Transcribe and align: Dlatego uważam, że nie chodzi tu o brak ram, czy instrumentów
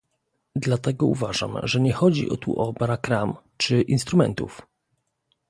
Dlatego 0.55 1.05
uważam, 1.05 1.57
że 1.63 1.81
nie 1.81 1.93
chodzi 1.93 2.27
tu 2.41 2.59
o 2.59 2.73
brak 2.73 3.07
ram, 3.07 3.33
czy 3.57 3.81
instrumentów 3.81 4.67